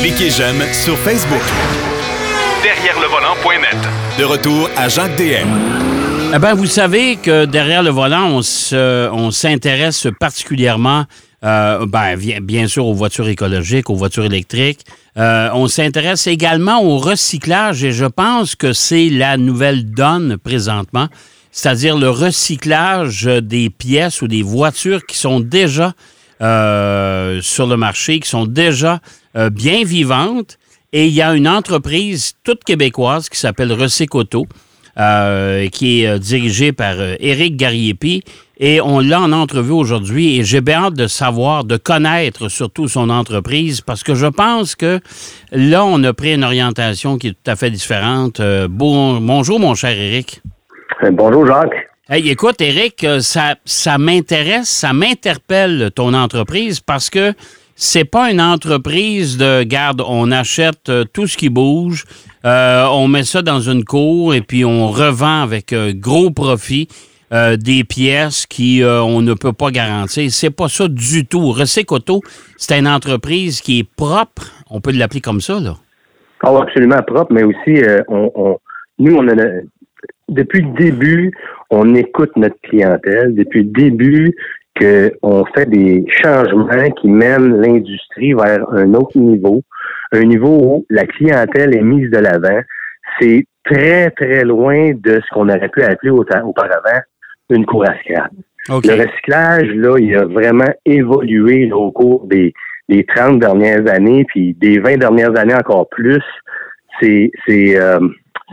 [0.00, 1.42] Cliquez j'aime sur Facebook.
[2.62, 3.76] Derrière le volant.net.
[4.18, 5.48] De retour à Jacques DM.
[6.34, 11.04] Eh ben, vous savez que derrière le volant, on, se, on s'intéresse particulièrement,
[11.44, 14.84] euh, ben, bien, bien sûr, aux voitures écologiques, aux voitures électriques.
[15.16, 21.08] Euh, on s'intéresse également au recyclage et je pense que c'est la nouvelle donne présentement,
[21.52, 25.94] c'est-à-dire le recyclage des pièces ou des voitures qui sont déjà
[26.42, 29.00] euh, sur le marché, qui sont déjà
[29.36, 30.58] euh, bien vivantes.
[30.92, 34.46] Et il y a une entreprise toute québécoise qui s'appelle Recycoto,
[34.98, 38.22] euh, qui est euh, dirigée par euh, Éric Gariepi.
[38.62, 42.88] Et on l'a en entrevue aujourd'hui et j'ai bien hâte de savoir, de connaître surtout
[42.88, 45.00] son entreprise parce que je pense que
[45.50, 48.40] là, on a pris une orientation qui est tout à fait différente.
[48.40, 50.42] Euh, bon, bonjour, mon cher Éric.
[51.12, 51.88] Bonjour Jacques.
[52.10, 57.32] Hey, écoute, euh, ça, ça m'intéresse, ça m'interpelle ton entreprise parce que
[57.82, 62.04] c'est pas une entreprise de garde, on achète euh, tout ce qui bouge,
[62.44, 66.88] euh, on met ça dans une cour et puis on revend avec euh, gros profit
[67.32, 70.30] euh, des pièces qui on ne peut pas garantir.
[70.30, 71.52] C'est pas ça du tout.
[71.52, 72.20] Recycoto,
[72.58, 75.76] c'est une entreprise qui est propre, on peut l'appeler comme ça là.
[76.42, 78.58] Ah, absolument propre, mais aussi, on-
[78.98, 79.34] nous, on a,
[80.28, 81.32] depuis le début,
[81.70, 83.34] on écoute notre clientèle.
[83.34, 84.34] Depuis le début,
[84.78, 89.62] qu'on fait des changements qui mènent l'industrie vers un autre niveau,
[90.12, 92.60] un niveau où la clientèle est mise de l'avant.
[93.20, 97.00] C'est très, très loin de ce qu'on aurait pu appeler auparavant
[97.50, 98.30] une cour à scrap.
[98.68, 102.52] Le recyclage, là, il a vraiment évolué là, au cours des,
[102.88, 106.22] des 30 dernières années, puis des 20 dernières années encore plus.
[107.00, 107.98] C'est c'est euh,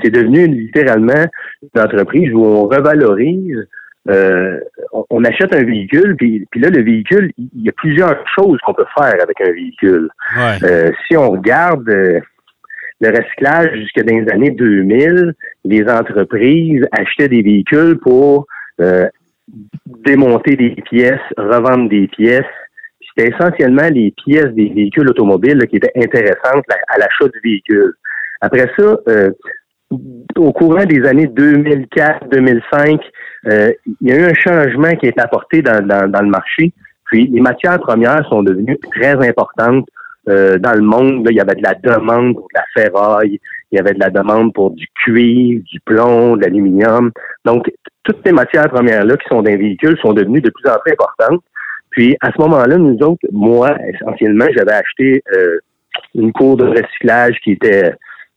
[0.02, 1.26] c'est devenu littéralement
[1.62, 3.68] une entreprise où on revalorise.
[4.10, 4.60] Euh,
[4.94, 8.58] on, on achète un véhicule, puis, puis là, le véhicule, il y a plusieurs choses
[8.66, 10.10] qu'on peut faire avec un véhicule.
[10.38, 10.58] Ouais.
[10.64, 12.20] Euh, si on regarde euh,
[13.02, 15.34] le recyclage jusque dans les années 2000,
[15.66, 18.48] les entreprises achetaient des véhicules pour
[20.06, 22.44] démonter des pièces, revendre des pièces.
[23.10, 27.94] C'était essentiellement les pièces des véhicules automobiles là, qui étaient intéressantes à l'achat du véhicule.
[28.42, 28.98] Après ça,
[30.36, 33.00] au courant des années 2004-2005,
[33.46, 33.72] euh,
[34.02, 36.74] il y a eu un changement qui été apporté dans, dans, dans le marché.
[37.06, 39.88] Puis les matières premières sont devenues très importantes
[40.30, 41.26] euh, dans le monde.
[41.26, 43.40] Là, il y avait de la demande pour de la ferraille,
[43.72, 47.12] il y avait de la demande pour du cuivre, du plomb, de l'aluminium.
[47.46, 47.72] Donc,
[48.04, 50.94] toutes ces matières premières-là qui sont dans les véhicules sont devenues de plus en plus
[50.94, 51.42] importantes.
[51.92, 55.60] Puis, à ce moment-là, nous autres, moi, essentiellement, j'avais acheté euh,
[56.14, 57.94] une cour de recyclage qui était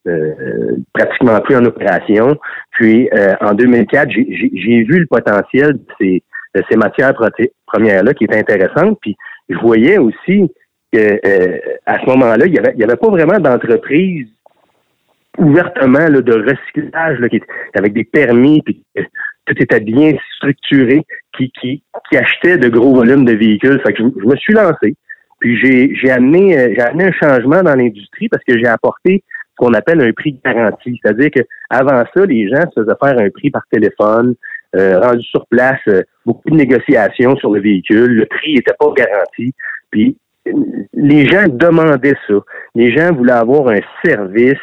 [0.06, 2.36] euh, pratiquement plus en opération.
[2.72, 6.22] Puis, euh, en 2004, j'ai- vu le potentiel de ces,
[6.54, 7.12] de ces matières
[7.66, 8.98] premières-là qui étaient intéressantes.
[9.02, 9.16] Puis,
[9.48, 10.50] je voyais aussi
[10.92, 14.26] que euh, à ce moment-là, il n'y avait, y avait pas vraiment d'entreprise
[15.38, 17.44] ouvertement là, de recyclage là, qui, est-
[17.78, 18.82] avec des permis, puis
[19.46, 21.02] tout était bien structuré,
[21.36, 23.80] qui, qui, qui achetait de gros volumes de véhicules.
[23.84, 24.96] Fait que je, me suis lancé.
[25.40, 29.22] Puis j'ai, amené euh, j'ai amené un changement dans l'industrie parce que j'ai apporté
[29.60, 30.98] qu'on appelle un prix garanti.
[31.02, 34.34] C'est-à-dire que avant ça, les gens se faisaient faire un prix par téléphone,
[34.74, 38.90] euh, rendu sur place, euh, beaucoup de négociations sur le véhicule, le prix n'était pas
[38.96, 39.52] garanti.
[39.90, 40.16] Puis
[40.94, 42.34] les gens demandaient ça.
[42.74, 44.56] Les gens voulaient avoir un service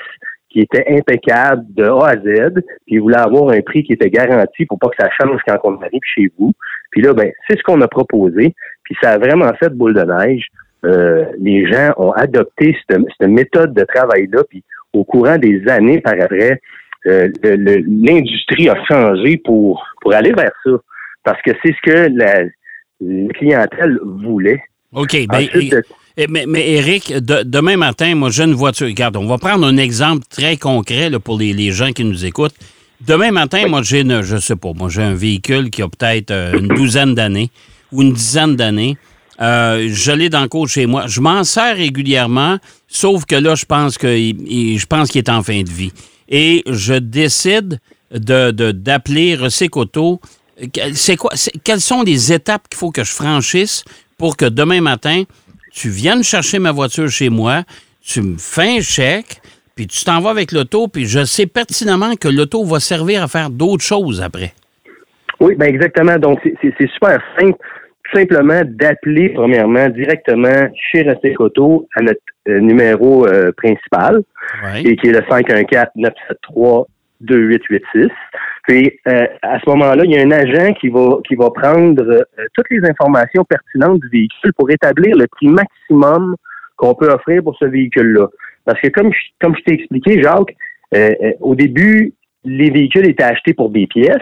[0.50, 2.54] qui était impeccable de A à Z,
[2.86, 5.60] puis ils voulaient avoir un prix qui était garanti pour pas que ça change quand
[5.64, 6.54] on arrive chez vous.
[6.90, 10.02] Puis là, ben, c'est ce qu'on a proposé, puis ça a vraiment fait boule de
[10.02, 10.48] neige.
[10.86, 14.64] Euh, les gens ont adopté cette, cette méthode de travail-là, puis
[14.98, 16.60] au courant des années par après,
[17.06, 17.30] euh,
[17.88, 20.72] l'industrie a changé pour, pour aller vers ça.
[21.24, 22.44] Parce que c'est ce que la,
[23.02, 24.62] la clientèle voulait.
[24.94, 25.16] OK.
[25.28, 25.76] Ben, Ensuite,
[26.18, 28.88] eh, mais, mais Eric, de- demain matin, moi, j'ai une voiture.
[28.88, 32.26] Regarde, on va prendre un exemple très concret là, pour les, les gens qui nous
[32.26, 32.56] écoutent.
[33.06, 36.32] Demain matin, moi, j'ai une, je sais pas, moi, j'ai un véhicule qui a peut-être
[36.32, 37.50] euh, une douzaine d'années
[37.92, 38.98] ou une dizaine d'années.
[39.40, 41.06] Euh, je l'ai dans le cours chez moi.
[41.08, 45.20] Je m'en sers régulièrement, sauf que là, je pense que il- il- je pense qu'il
[45.20, 45.92] est en fin de vie.
[46.30, 47.80] Et je décide
[48.12, 49.38] de, d'appeler.
[50.74, 51.32] Que- C'est quoi,
[51.64, 53.84] quelles sont les étapes qu'il faut que je franchisse
[54.18, 55.24] pour que demain matin,
[55.72, 57.64] tu viennes chercher ma voiture chez moi,
[58.02, 59.40] tu me fais un chèque,
[59.76, 63.28] puis tu t'en vas avec l'auto, puis je sais pertinemment que l'auto va servir à
[63.28, 64.54] faire d'autres choses après.
[65.40, 66.18] Oui, ben exactement.
[66.18, 67.60] Donc, c'est c'est super simple.
[68.14, 74.22] Simplement d'appeler, premièrement, directement chez Recycoto à notre euh, numéro euh, principal,
[74.64, 74.82] Ouais.
[74.82, 75.20] et qui est le
[77.22, 78.10] 514-973-2886.
[78.68, 82.02] Puis, euh, à ce moment-là, il y a un agent qui va, qui va prendre
[82.04, 82.22] euh,
[82.54, 86.36] toutes les informations pertinentes du véhicule pour établir le prix maximum
[86.76, 88.28] qu'on peut offrir pour ce véhicule-là.
[88.66, 90.56] Parce que comme je, comme je t'ai expliqué, Jacques,
[90.94, 92.14] euh, euh, au début,
[92.44, 94.16] les véhicules étaient achetés pour des pièces.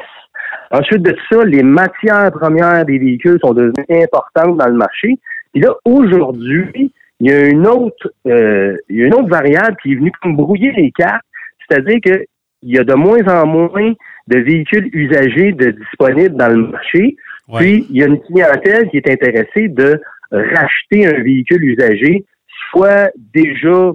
[0.72, 5.18] Ensuite de ça, les matières premières des véhicules sont devenues importantes dans le marché.
[5.54, 9.78] Et là, aujourd'hui, il y a une autre, euh, il y a une autre variable
[9.82, 11.24] qui est venue comme brouiller les cartes,
[11.68, 12.26] c'est-à-dire qu'il
[12.64, 13.94] y a de moins en moins
[14.28, 17.16] de véhicules usagés de disponibles dans le marché.
[17.56, 20.02] Puis, il y a une clientèle qui est intéressée de
[20.32, 22.26] racheter un véhicule usagé,
[22.72, 23.92] soit déjà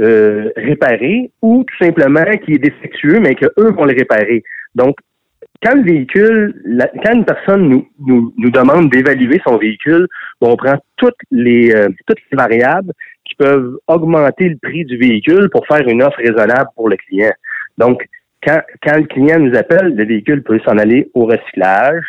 [0.00, 4.42] euh, réparé ou tout simplement qui est défectueux, mais que eux vont le réparer.
[4.74, 4.96] Donc,
[5.62, 6.54] quand le véhicule,
[7.04, 10.08] quand une personne nous, nous, nous demande d'évaluer son véhicule,
[10.40, 12.92] on prend toutes les euh, toutes les variables
[13.24, 17.30] qui peuvent augmenter le prix du véhicule pour faire une offre raisonnable pour le client.
[17.78, 18.04] Donc,
[18.44, 22.04] quand, quand le client nous appelle, le véhicule peut s'en aller au recyclage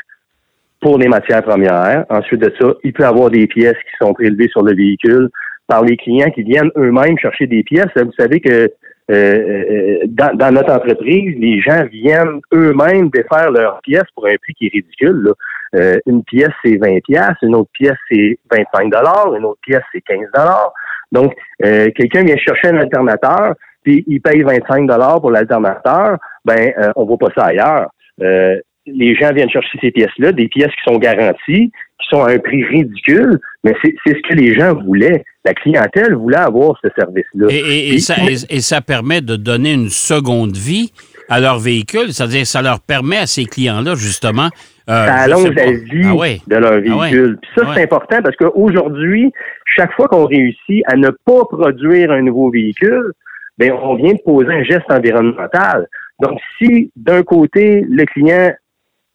[0.82, 2.06] pour les matières premières.
[2.10, 5.30] Ensuite de ça, il peut avoir des pièces qui sont prélevées sur le véhicule
[5.68, 7.88] par les clients qui viennent eux-mêmes chercher des pièces.
[7.96, 8.70] Vous savez que
[9.12, 14.54] euh, euh, dans, notre entreprise, les gens viennent eux-mêmes défaire leurs pièces pour un prix
[14.54, 15.34] qui est ridicule.
[15.76, 19.84] Euh, une pièce, c'est 20 pièces, une autre pièce, c'est 25 dollars, une autre pièce,
[19.92, 20.72] c'est 15 dollars.
[21.12, 23.54] Donc, quelqu'un vient chercher un alternateur,
[23.84, 27.92] puis il paye 25 dollars pour l'alternateur, ben, on voit pas ça ailleurs.
[28.18, 32.40] les gens viennent chercher ces pièces-là, des pièces qui sont garanties, qui sont à un
[32.40, 35.24] prix ridicule, mais c'est ce que les gens voulaient.
[35.45, 37.48] La clientèle voulait avoir ce service-là.
[37.50, 40.92] Et, ça, permet de donner une seconde vie
[41.30, 44.50] à leur véhicule, c'est-à-dire ça leur permet à ces clients-là, justement.
[44.90, 47.38] Euh, ça allonge la vie ah de leur ah véhicule.
[47.42, 49.31] Puis ça, c'est important parce qu'aujourd'hui,
[49.75, 53.13] chaque fois qu'on réussit à ne pas produire un nouveau véhicule,
[53.57, 55.88] ben on vient de poser un geste environnemental.
[56.19, 58.51] Donc, si d'un côté, le client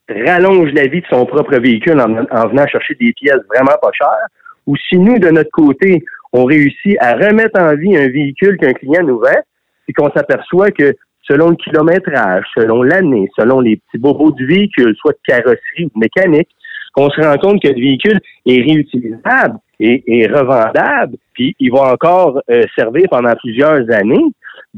[0.09, 2.09] rallonge la vie de son propre véhicule en,
[2.49, 4.29] venant chercher des pièces vraiment pas chères,
[4.67, 8.73] ou si nous, de notre côté, on réussit à remettre en vie un véhicule qu'un
[8.73, 9.41] client nous vend,
[9.87, 14.95] c'est qu'on s'aperçoit que selon le kilométrage, selon l'année, selon les petits bobos du véhicule,
[14.97, 16.49] soit de carrosserie ou de mécanique,
[16.97, 22.41] on se rend compte que le véhicule est réutilisable et, revendable, puis il va encore
[22.51, 24.25] euh, servir pendant plusieurs années,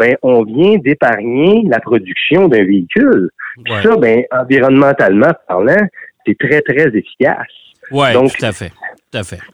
[0.01, 3.31] ben on vient d'épargner la production d'un véhicule.
[3.83, 5.87] Ça, ben environnementalement parlant,
[6.27, 7.53] c'est très très efficace.
[7.91, 8.73] Oui, tout à fait.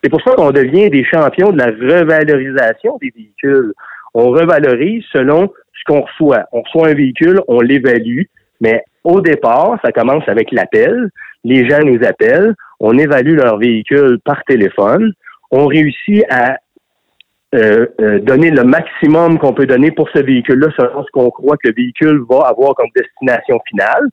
[0.02, 3.72] C'est pour ça qu'on devient des champions de la revalorisation des véhicules.
[4.14, 6.44] On revalorise selon ce qu'on reçoit.
[6.52, 8.22] On reçoit un véhicule, on l'évalue,
[8.60, 11.10] mais au départ, ça commence avec l'appel.
[11.44, 15.12] Les gens nous appellent, on évalue leur véhicule par téléphone,
[15.50, 16.58] on réussit à
[17.56, 21.56] euh, euh, donner le maximum qu'on peut donner pour ce véhicule-là selon ce qu'on croit
[21.56, 24.08] que le véhicule va avoir comme destination finale.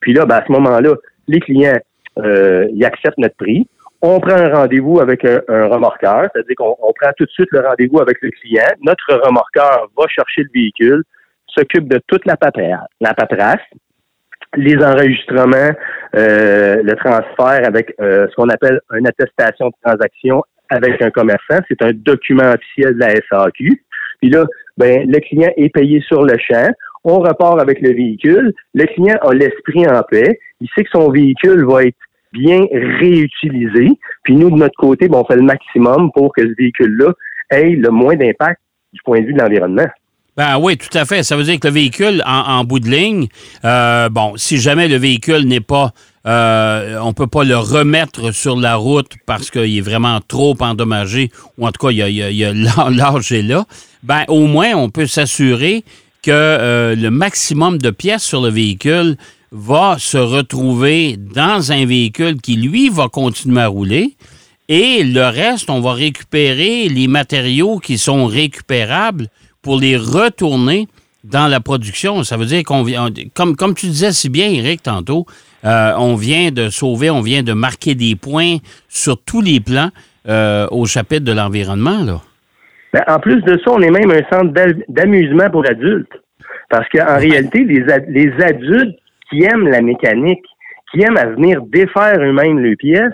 [0.00, 0.94] Puis là, ben, à ce moment-là,
[1.28, 1.78] les clients,
[2.18, 3.68] euh, acceptent notre prix.
[4.00, 8.00] On prend un rendez-vous avec un, remorqueur, c'est-à-dire qu'on prend tout de suite le rendez-vous
[8.00, 8.68] avec le client.
[8.80, 11.02] Notre remorqueur va chercher le véhicule,
[11.48, 13.60] s'occupe de toute la paperasse, la paperasse
[14.54, 15.72] les enregistrements,
[16.14, 21.92] le transfert avec ce qu'on appelle une attestation de transaction avec un commerçant, c'est un
[21.92, 23.82] document officiel de la SAQ.
[24.20, 24.46] Puis là,
[24.76, 26.68] ben, le client est payé sur le champ.
[27.04, 28.52] On repart avec le véhicule.
[28.74, 30.38] Le client a l'esprit en paix.
[30.60, 31.96] Il sait que son véhicule va être
[32.32, 33.88] bien réutilisé.
[34.24, 37.12] Puis nous, de notre côté, ben, on fait le maximum pour que ce véhicule-là
[37.50, 38.60] ait le moins d'impact
[38.92, 39.86] du point de vue de l'environnement.
[40.36, 41.22] Ben oui, tout à fait.
[41.22, 43.28] Ça veut dire que le véhicule, en, bout de ligne,
[43.64, 45.92] euh, bon, si jamais le véhicule n'est pas
[46.26, 50.56] euh, on ne peut pas le remettre sur la route parce qu'il est vraiment trop
[50.58, 53.64] endommagé, ou en tout cas, il y a, est là.
[54.02, 55.84] Ben, au moins, on peut s'assurer
[56.22, 59.16] que euh, le maximum de pièces sur le véhicule
[59.52, 64.16] va se retrouver dans un véhicule qui, lui, va continuer à rouler.
[64.68, 69.28] Et le reste, on va récupérer les matériaux qui sont récupérables
[69.62, 70.88] pour les retourner
[71.22, 72.24] dans la production.
[72.24, 75.26] Ça veut dire qu'on vient, comme, comme tu disais si bien, Eric, tantôt,
[75.64, 78.56] euh, on vient de sauver, on vient de marquer des points
[78.88, 79.90] sur tous les plans
[80.28, 82.04] euh, au chapitre de l'environnement.
[82.04, 82.20] Là.
[82.92, 84.52] Ben, en plus de ça, on est même un centre
[84.88, 86.12] d'amusement pour adultes.
[86.68, 88.98] Parce qu'en réalité, les, les adultes
[89.30, 90.44] qui aiment la mécanique,
[90.92, 93.12] qui aiment à venir défaire eux-mêmes les pièces,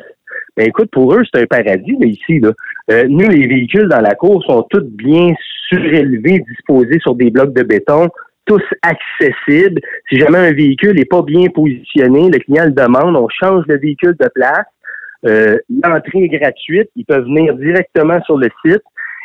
[0.56, 2.40] ben écoute, pour eux, c'est un paradis ici.
[2.40, 2.52] Là.
[2.90, 5.32] Euh, nous, les véhicules dans la cour sont tous bien
[5.68, 8.08] surélevés, disposés sur des blocs de béton
[8.44, 9.80] tous accessibles.
[10.08, 13.78] Si jamais un véhicule n'est pas bien positionné, le client le demande, on change le
[13.78, 14.66] véhicule de place.
[15.26, 16.90] Euh, L'entrée est gratuite.
[16.96, 18.82] Ils peuvent venir directement sur le site.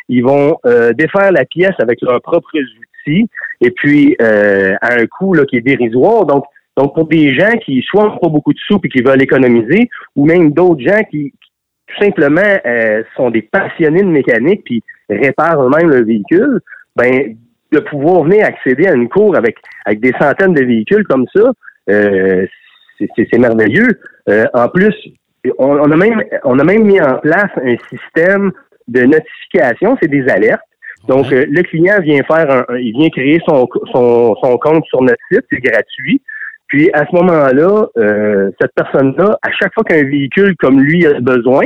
[0.08, 3.28] Ils vont euh, défaire la pièce avec leurs propres outils
[3.60, 6.24] et puis euh, à un coût là, qui est dérisoire.
[6.24, 6.44] Donc,
[6.76, 9.90] donc pour des gens qui soit n'ont pas beaucoup de sous et qui veulent économiser,
[10.14, 11.34] ou même d'autres gens qui,
[11.88, 16.60] tout simplement euh, sont des passionnés de mécanique puis réparent eux-mêmes le véhicule,
[16.94, 17.36] ben
[17.72, 21.52] de pouvoir venir accéder à une cour avec avec des centaines de véhicules comme ça,
[21.90, 22.46] euh,
[22.98, 24.00] c'est merveilleux.
[24.28, 24.94] Euh, en plus,
[25.58, 28.52] on, on, a même on a même mis en place un système
[28.88, 30.60] de notification, c'est des alertes.
[31.06, 35.00] Donc, euh, le client vient faire un, il vient créer son, son, son compte sur
[35.00, 36.20] notre site, c'est gratuit.
[36.66, 41.18] Puis à ce moment-là, euh, cette personne-là, à chaque fois qu'un véhicule comme lui a
[41.20, 41.64] besoin,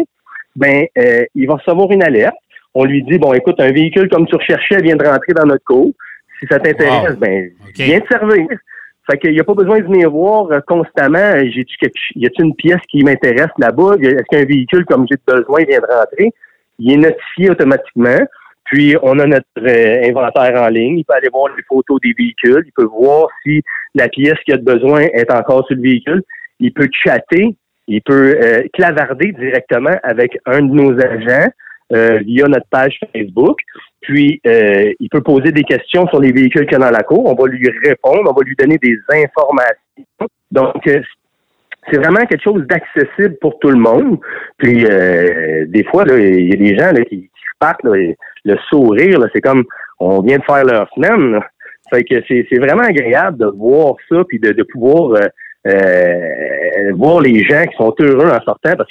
[0.54, 2.36] ben euh, il va recevoir une alerte.
[2.74, 5.64] On lui dit bon, écoute, un véhicule comme tu recherchais vient de rentrer dans notre
[5.64, 5.92] cours.
[6.40, 8.46] Si ça t'intéresse, ben viens te servir.
[9.10, 11.38] Fait qu'il n'y a pas besoin de venir voir constamment.
[11.38, 11.76] J'ai-tu
[12.14, 13.96] y a-t-il une pièce qui m'intéresse là-bas?
[14.00, 16.30] Est-ce qu'un véhicule comme j'ai besoin vient de rentrer?
[16.78, 18.18] Il est notifié automatiquement.
[18.64, 20.98] Puis, on a notre euh, inventaire en ligne.
[20.98, 22.62] Il peut aller voir les photos des véhicules.
[22.64, 23.60] Il peut voir si
[23.94, 26.22] la pièce qu'il a de besoin est encore sur le véhicule.
[26.60, 27.56] Il peut chatter.
[27.88, 31.50] Il peut euh, clavarder directement avec un de nos agents
[31.92, 33.58] euh, via notre page Facebook.
[34.00, 37.24] Puis, il peut poser des questions sur les véhicules qu'il y a dans la cour.
[37.24, 38.28] On va lui répondre.
[38.28, 40.26] On va lui donner des informations.
[40.50, 44.18] Donc, c'est vraiment quelque chose d'accessible pour tout le monde.
[44.58, 47.30] Puis, des fois, il y a des gens qui,
[48.44, 49.64] le sourire, c'est comme
[50.00, 51.40] on vient de faire leur semaine.
[51.90, 55.28] Fait que c'est, vraiment agréable de voir ça, puis de, pouvoir euh,
[55.66, 58.90] euh, voir les gens qui sont heureux en sortant parce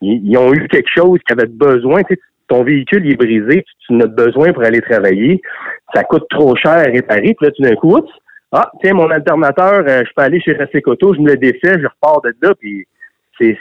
[0.00, 2.02] qu'ils ont eu quelque chose qu'ils avaient besoin.
[2.48, 5.40] ton véhicule est brisé, tu, en as besoin pour aller travailler.
[5.94, 7.34] Ça coûte trop cher à réparer.
[7.34, 7.96] Puis là, tout d'un coup,
[8.52, 11.86] ah, tiens, mon alternateur, euh, je peux aller chez Coto, je me le défais, je
[11.86, 12.86] repars de là, puis
[13.38, 13.58] c'est,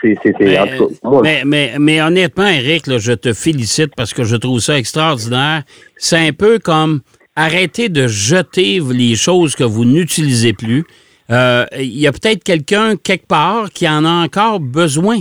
[1.21, 5.63] mais, mais, mais, honnêtement, Eric, je te félicite parce que je trouve ça extraordinaire.
[5.97, 7.01] C'est un peu comme
[7.35, 10.85] arrêter de jeter les choses que vous n'utilisez plus.
[11.29, 15.19] Euh, il y a peut-être quelqu'un quelque part qui en a encore besoin.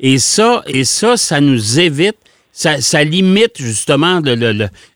[0.00, 2.16] Et ça, et ça, ça nous évite,
[2.52, 4.20] ça, limite justement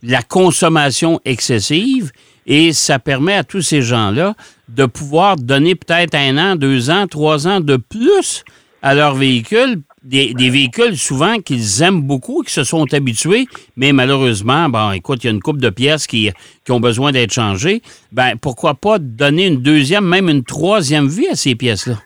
[0.03, 2.11] la consommation excessive
[2.47, 4.35] et ça permet à tous ces gens-là
[4.69, 8.45] de pouvoir donner peut-être un an, deux ans, trois ans de plus
[8.83, 14.69] à leurs véhicules, des, véhicules souvent qu'ils aiment beaucoup, qui se sont habitués, mais malheureusement,
[14.71, 16.31] bon, écoute, il y a une coupe de pièces qui,
[16.65, 17.83] qui ont besoin d'être changées.
[18.11, 22.01] Ben, pourquoi pas donner une deuxième, même une troisième vie à ces pièces-là?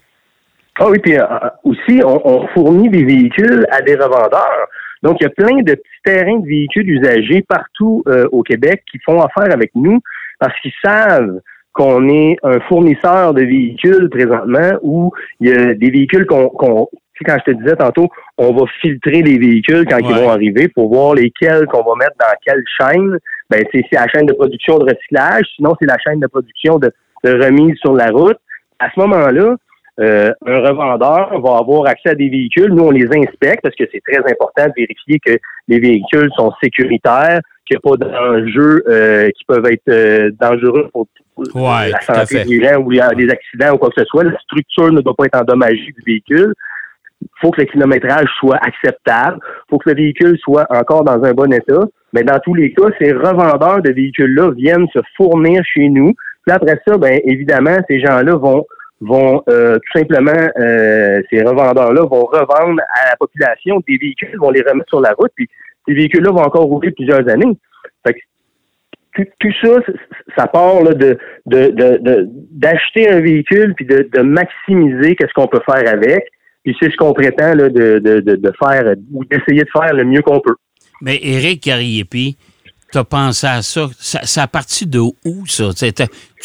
[0.79, 1.25] Ah oui, puis euh,
[1.63, 4.69] aussi, on, fournit des véhicules à des revendeurs.
[5.03, 8.83] Donc, il y a plein de petits terrains de véhicules usagés partout euh, au Québec
[8.91, 10.01] qui font affaire avec nous
[10.41, 11.41] parce qu'ils savent
[11.73, 16.89] qu'on est un fournisseur de véhicules présentement où il y a des véhicules qu'on, qu'on
[17.25, 20.93] quand je te disais tantôt, on va filtrer les véhicules quand ils vont arriver pour
[20.93, 23.19] voir lesquels qu'on va mettre dans quelle chaîne.
[23.51, 26.93] Ben, c'est, la chaîne de production de recyclage, sinon c'est la chaîne de production de,
[27.25, 28.37] remise sur la route.
[28.79, 29.57] À ce moment-là,
[30.01, 32.73] euh, un revendeur va avoir accès à des véhicules.
[32.73, 36.53] Nous, on les inspecte parce que c'est très important de vérifier que les véhicules sont
[36.63, 41.07] sécuritaires, qu'il n'y a pas d'enjeux euh, qui peuvent être euh, dangereux pour
[41.55, 44.25] la santé des gens ou il y a des accidents ou quoi que ce soit.
[44.25, 46.53] La structure ne doit pas être endommagée du véhicule.
[47.23, 49.39] Il faut que le kilométrage soit acceptable.
[49.43, 51.85] Il faut que le véhicule soit encore dans un bon état.
[52.13, 56.13] Mais dans tous les cas, ces revendeurs de véhicules-là viennent se fournir chez nous.
[56.47, 58.67] Puis après ça, ben évidemment, ces gens-là vont
[59.05, 64.51] vont euh, tout simplement, euh, ces revendeurs-là vont revendre à la population des véhicules, vont
[64.51, 65.49] les remettre sur la route, puis
[65.87, 67.57] ces véhicules-là vont encore rouler plusieurs années.
[68.07, 68.21] Fait que
[69.39, 69.69] tout, ça,
[70.37, 76.25] ça part de, d'acheter un véhicule puis de, maximiser qu'est-ce qu'on peut faire avec.
[76.65, 80.41] Puis c'est ce qu'on prétend là, de, faire ou d'essayer de faire le mieux qu'on
[80.41, 80.57] peut.
[81.01, 82.37] Mais Éric Carriepi,
[82.95, 83.91] tu as pensé à ça?
[83.99, 84.43] ça.
[84.43, 85.71] a parti de où, ça?
[85.75, 85.93] Tu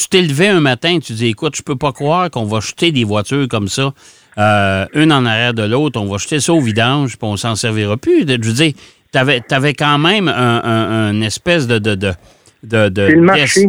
[0.09, 3.03] t'es levé un matin tu dis écoute, je peux pas croire qu'on va jeter des
[3.03, 3.93] voitures comme ça,
[4.39, 7.55] euh, une en arrière de l'autre, on va jeter ça au vidange, puis on s'en
[7.55, 8.21] servira plus.
[8.27, 8.73] Je veux dire,
[9.11, 12.13] tu avais, quand même un, espèce de, de
[12.63, 13.67] c'est le marché.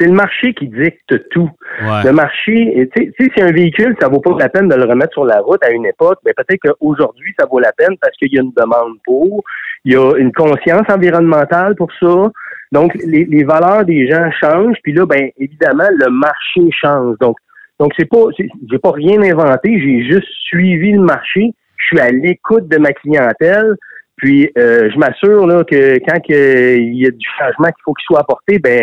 [0.00, 1.50] C'est le marché qui dicte tout.
[1.78, 5.12] Le marché, tu sais, si un véhicule, ça vaut pas la peine de le remettre
[5.12, 8.16] sur la route à une époque, mais ben, peut-être qu'aujourd'hui, ça vaut la peine parce
[8.16, 9.44] qu'il y a une demande pour,
[9.84, 12.30] il y a une conscience environnementale pour ça.
[12.72, 17.16] Donc, les, valeurs des gens changent, puis là, ben évidemment, le marché change.
[17.20, 17.36] Donc,
[17.78, 21.52] donc c'est pas, j'ai pas rien inventé, j'ai juste suivi le marché.
[21.76, 23.74] Je suis à l'écoute de ma clientèle.
[24.16, 28.04] Puis euh, je m'assure là que quand il y a du changement qu'il faut qu'il
[28.04, 28.82] soit apporté, ben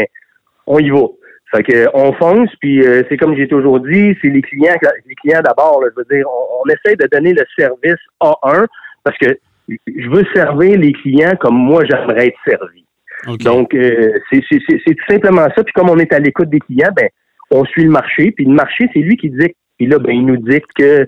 [0.68, 1.08] on y va.
[1.52, 5.16] Fait que on fonce, puis euh, c'est comme j'ai toujours dit, c'est les clients, les
[5.16, 5.82] clients d'abord.
[5.84, 8.66] Je veux dire, on, on, essaie de donner le service A1
[9.04, 12.84] parce que je veux servir les clients comme moi j'aimerais être servi.
[13.44, 15.64] Donc euh, c'est tout simplement ça.
[15.64, 17.08] Puis comme on est à l'écoute des clients, ben
[17.52, 18.32] on suit le marché.
[18.32, 21.08] Puis le marché, c'est lui qui dit, puis là, ben il nous dit que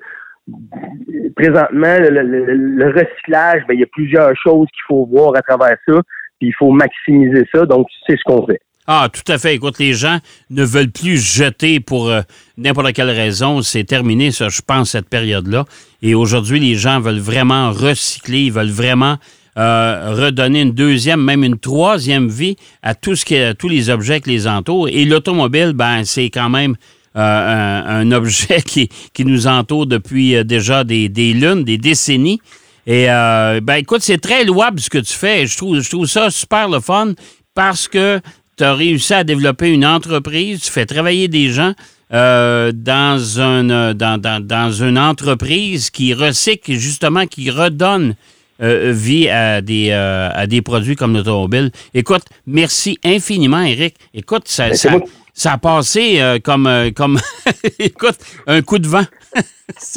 [1.36, 6.02] présentement, le, recyclage, ben, il y a plusieurs choses qu'il faut voir à travers ça,
[6.40, 7.66] puis il faut maximiser ça.
[7.66, 8.60] Donc, c'est ce qu'on fait.
[8.92, 9.54] Ah, tout à fait.
[9.54, 10.18] Écoute, les gens
[10.50, 12.22] ne veulent plus jeter pour euh,
[12.58, 13.62] n'importe quelle raison.
[13.62, 15.66] C'est terminé, ça, je pense, cette période-là.
[16.02, 19.18] Et aujourd'hui, les gens veulent vraiment recycler, ils veulent vraiment
[19.60, 24.22] euh, redonner une deuxième, même une troisième vie à, tout ce qui, tous les objets
[24.22, 24.90] qui les entourent.
[24.90, 26.76] Et l'automobile, ben, c'est quand même
[27.16, 32.42] euh, un, objet qui, nous entoure depuis déjà des, lunes, des décennies.
[32.88, 35.46] Et ben écoute, c'est très louable ce que tu fais.
[35.46, 37.14] Je trouve ça super le fun
[37.60, 38.22] parce que
[38.60, 41.72] tu as réussi à développer une entreprise, tu fais travailler des gens
[42.12, 48.16] euh, dans, un, euh, dans, une entreprise qui recycle, justement, qui redonne
[48.62, 51.72] euh, vie à des, à des produits comme l'automobile.
[51.94, 53.96] Écoute, merci infiniment, Eric.
[54.14, 57.18] Écoute, ça, ben, ça, a passé comme, comme
[57.80, 59.06] écoute, un coup de vent.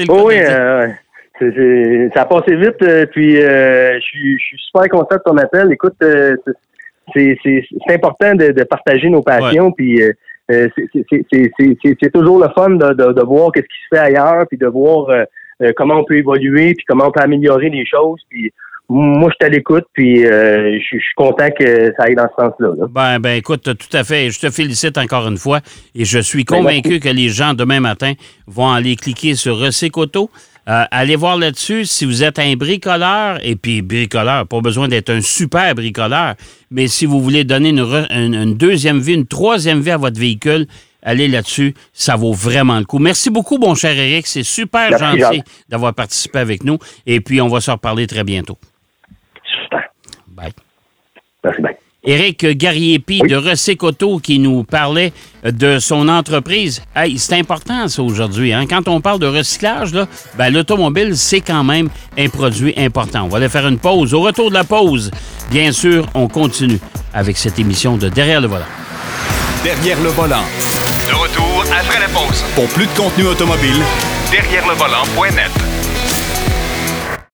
[0.09, 0.37] oui,
[2.15, 5.73] ça a passé vite, puis je suis super content de ton appel.
[5.73, 5.97] Écoute,
[7.15, 7.37] c'est
[7.91, 9.73] important de, de, partager nos passions.
[9.73, 10.13] Puis euh,
[10.51, 10.69] euh
[11.01, 14.67] c'est toujours le fun de, de, de voir qu'est-ce qui se fait ailleurs, puis de
[14.67, 18.21] voir euh, comment on peut évoluer, puis comment on peut améliorer les choses.
[18.29, 18.53] Puis
[18.89, 22.87] moi, je t'écoute, puis je suis content que ça aille dans ce sens-là.
[22.91, 24.31] Ben, ben, écoute, tout à fait.
[24.31, 25.61] Je te félicite encore une fois,
[25.95, 28.13] et je suis ben, convaincu que les gens demain matin
[28.47, 30.29] vont aller cliquer sur Recycoto.
[30.69, 35.11] Euh, allez voir là-dessus si vous êtes un bricoleur, et puis bricoleur, pas besoin d'être
[35.11, 36.35] un super bricoleur,
[36.71, 40.67] mais si vous voulez donner une, deuxième vie, une troisième vie à votre véhicule,
[41.03, 43.01] allez là-dessus, ça vaut vraiment le coup.
[43.01, 47.49] Merci beaucoup, mon cher Eric, c'est super gentil d'avoir participé avec nous, et puis on
[47.49, 48.59] va se reparler très bientôt.
[49.65, 49.83] Super.
[50.29, 50.53] Bye.
[51.43, 51.77] Merci, bye.
[52.05, 55.13] Éric Garriépi de Recycoto qui nous parlait
[55.45, 56.83] de son entreprise.
[56.97, 58.53] Hey, c'est important ça aujourd'hui.
[58.53, 58.67] Hein?
[58.69, 63.23] Quand on parle de recyclage, là, ben, l'automobile, c'est quand même un produit important.
[63.23, 64.15] On va aller faire une pause.
[64.15, 65.13] Au retour de la pause,
[65.51, 66.81] bien sûr, on continue
[67.15, 68.67] avec cette émission de Derrière le volant.
[69.63, 70.45] Derrière le volant.
[71.09, 72.43] De retour après la pause.
[72.57, 73.81] Pour plus de contenu automobile,
[74.33, 75.82] derrière le volant.net.